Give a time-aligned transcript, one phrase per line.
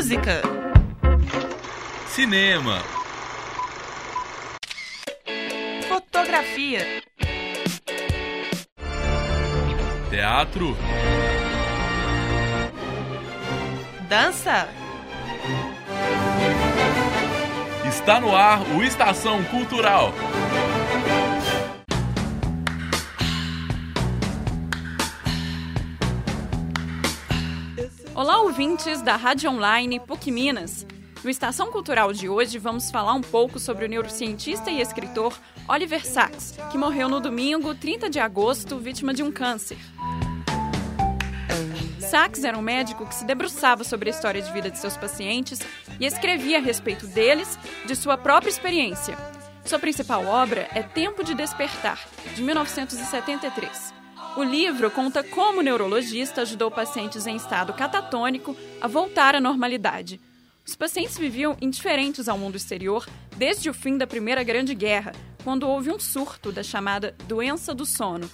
[0.00, 0.40] Música.
[2.08, 2.78] Cinema.
[5.86, 7.02] Fotografia.
[10.08, 10.74] Teatro.
[14.08, 14.70] Dança.
[17.86, 20.14] Está no ar o Estação Cultural.
[28.20, 30.86] Olá, ouvintes da Rádio Online PUC Minas.
[31.24, 35.32] No Estação Cultural de hoje, vamos falar um pouco sobre o neurocientista e escritor
[35.66, 39.78] Oliver Sacks, que morreu no domingo, 30 de agosto, vítima de um câncer.
[41.98, 45.58] Sacks era um médico que se debruçava sobre a história de vida de seus pacientes
[45.98, 49.16] e escrevia a respeito deles, de sua própria experiência.
[49.64, 51.98] Sua principal obra é Tempo de Despertar,
[52.34, 53.99] de 1973.
[54.36, 60.20] O livro conta como o neurologista ajudou pacientes em estado catatônico a voltar à normalidade.
[60.64, 65.68] Os pacientes viviam indiferentes ao mundo exterior desde o fim da Primeira Grande Guerra, quando
[65.68, 68.30] houve um surto da chamada doença do sono.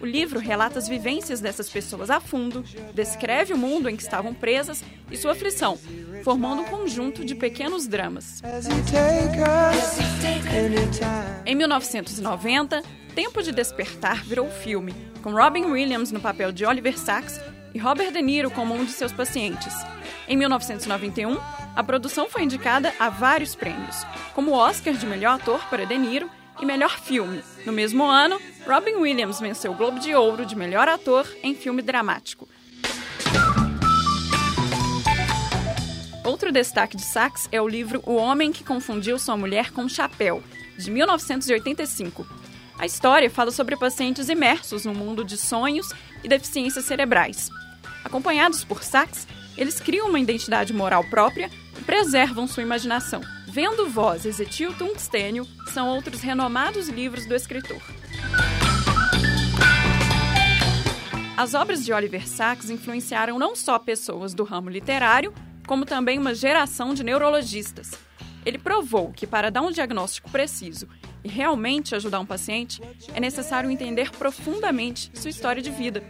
[0.00, 2.62] O livro relata as vivências dessas pessoas a fundo,
[2.94, 5.78] descreve o mundo em que estavam presas e sua aflição,
[6.22, 8.40] formando um conjunto de pequenos dramas.
[11.44, 12.82] Em 1990,
[13.18, 17.40] Tempo de Despertar virou filme, com Robin Williams no papel de Oliver Sacks
[17.74, 19.74] e Robert De Niro como um de seus pacientes.
[20.28, 21.36] Em 1991,
[21.74, 25.98] a produção foi indicada a vários prêmios, como o Oscar de melhor ator para De
[25.98, 27.42] Niro e melhor filme.
[27.66, 31.82] No mesmo ano, Robin Williams venceu o Globo de Ouro de melhor ator em filme
[31.82, 32.48] dramático.
[36.24, 39.88] Outro destaque de Sachs é o livro O Homem que Confundiu Sua Mulher com um
[39.88, 40.40] Chapéu,
[40.78, 42.24] de 1985.
[42.78, 47.50] A história fala sobre pacientes imersos no mundo de sonhos e deficiências cerebrais.
[48.04, 49.26] Acompanhados por Sachs,
[49.56, 53.20] eles criam uma identidade moral própria e preservam sua imaginação.
[53.48, 57.82] Vendo Vozes e Tio Tungstênio são outros renomados livros do escritor.
[61.36, 65.34] As obras de Oliver Sacks influenciaram não só pessoas do ramo literário,
[65.66, 67.90] como também uma geração de neurologistas.
[68.46, 70.88] Ele provou que para dar um diagnóstico preciso
[71.22, 72.80] e realmente ajudar um paciente,
[73.14, 76.02] é necessário entender profundamente sua história de vida.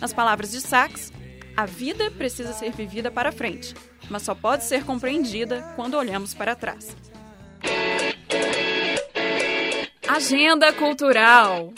[0.00, 1.12] Nas palavras de Sacks,
[1.56, 3.74] a vida precisa ser vivida para frente,
[4.08, 6.96] mas só pode ser compreendida quando olhamos para trás.
[10.06, 11.72] Agenda Cultural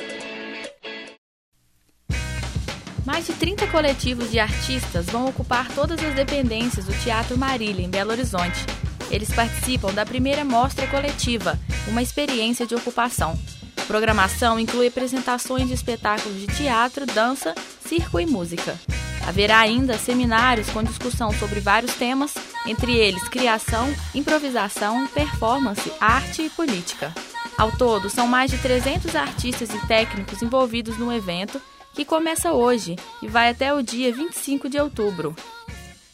[3.05, 7.91] Mais de 30 coletivos de artistas vão ocupar todas as dependências do Teatro Marília, em
[7.91, 8.65] Belo Horizonte.
[9.11, 11.59] Eles participam da primeira mostra coletiva,
[11.91, 13.39] uma experiência de ocupação.
[13.77, 18.79] A programação inclui apresentações de espetáculos de teatro, dança, circo e música.
[19.27, 22.33] Haverá ainda seminários com discussão sobre vários temas,
[22.67, 27.13] entre eles criação, improvisação, performance, arte e política.
[27.59, 31.61] Ao todo, são mais de 300 artistas e técnicos envolvidos no evento
[31.93, 35.35] que começa hoje e vai até o dia 25 de outubro.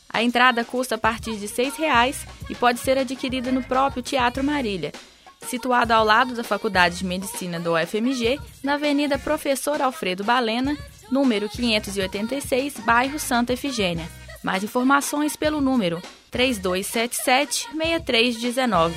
[0.09, 4.42] A entrada custa a partir de R$ 6,00 e pode ser adquirida no próprio Teatro
[4.42, 4.92] Marília,
[5.46, 10.76] situado ao lado da Faculdade de Medicina do UFMG, na Avenida Professor Alfredo Balena,
[11.10, 14.08] número 586, bairro Santa Efigênia.
[14.42, 16.00] Mais informações pelo número
[16.32, 18.92] 3277-6319.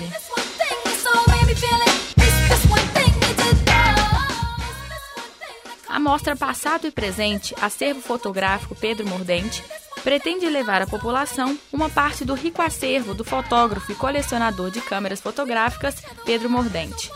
[6.00, 9.62] A mostra Passado e Presente, Acervo Fotográfico Pedro Mordente,
[10.02, 15.20] pretende levar à população uma parte do rico acervo do fotógrafo e colecionador de câmeras
[15.20, 17.12] fotográficas Pedro Mordente.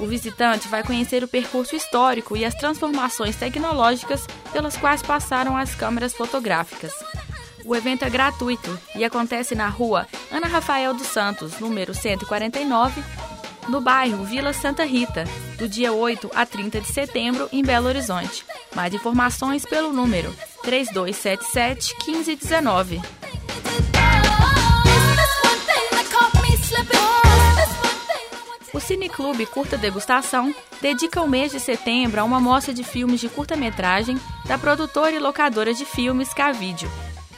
[0.00, 5.76] O visitante vai conhecer o percurso histórico e as transformações tecnológicas pelas quais passaram as
[5.76, 6.92] câmeras fotográficas.
[7.64, 13.00] O evento é gratuito e acontece na rua Ana Rafael dos Santos, número 149,
[13.68, 15.24] no bairro Vila Santa Rita,
[15.58, 18.44] do dia 8 a 30 de setembro, em Belo Horizonte.
[18.74, 23.00] Mais informações pelo número 3277 1519.
[28.72, 33.28] O Cineclube Curta Degustação dedica o mês de setembro a uma mostra de filmes de
[33.28, 36.90] curta-metragem da produtora e locadora de filmes Cavídeo.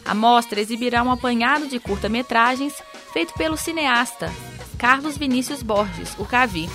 [0.05, 2.75] A mostra exibirá um apanhado de curta-metragens
[3.13, 4.33] feito pelo cineasta
[4.79, 6.71] Carlos Vinícius Borges, o Cavi.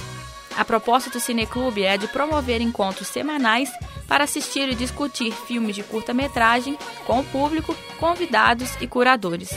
[0.58, 3.72] A proposta do Cineclube é a de promover encontros semanais
[4.08, 6.78] para assistir e discutir filmes de curta-metragem
[7.08, 9.50] com o público, convidados e curadores.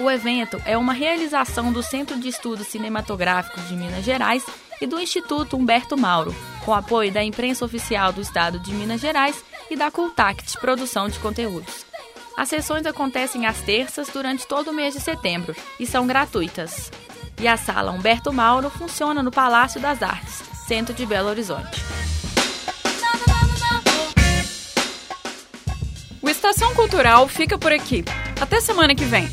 [0.00, 4.44] O evento é uma realização do Centro de Estudos Cinematográficos de Minas Gerais
[4.80, 6.34] e do Instituto Humberto Mauro,
[6.64, 11.18] com apoio da imprensa oficial do Estado de Minas Gerais e da Cultact Produção de
[11.18, 11.84] Conteúdos.
[12.36, 16.90] As sessões acontecem às terças durante todo o mês de setembro e são gratuitas.
[17.40, 21.82] E a sala Humberto Mauro funciona no Palácio das Artes, centro de Belo Horizonte.
[26.20, 28.04] O Estação Cultural fica por aqui.
[28.38, 29.26] Até semana que vem.